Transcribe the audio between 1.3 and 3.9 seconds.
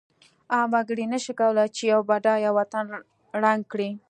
کولای چې یو بډایه وطن ړنګ کړی.